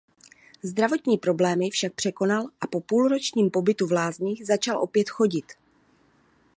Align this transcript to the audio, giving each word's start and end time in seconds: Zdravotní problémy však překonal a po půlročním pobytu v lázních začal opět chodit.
Zdravotní 0.63 1.17
problémy 1.17 1.69
však 1.69 1.93
překonal 1.93 2.45
a 2.61 2.67
po 2.67 2.81
půlročním 2.81 3.49
pobytu 3.51 3.87
v 3.87 3.91
lázních 3.91 4.45
začal 4.45 4.77
opět 4.81 5.09
chodit. 5.09 5.45